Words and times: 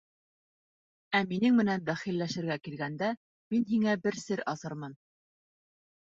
Ә 1.17 1.19
минең 1.33 1.51
менән 1.57 1.83
бәхилләшергә 1.89 2.55
килгәндә, 2.67 3.09
мин 3.55 3.67
һиңә 3.73 3.93
бер 4.07 4.17
сер 4.23 4.41
асырмын. 4.55 4.97